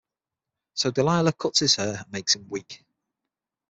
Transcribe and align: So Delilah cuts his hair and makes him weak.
So 0.73 0.89
Delilah 0.89 1.31
cuts 1.33 1.59
his 1.59 1.75
hair 1.75 1.97
and 2.01 2.11
makes 2.11 2.35
him 2.35 2.47
weak. 2.49 2.83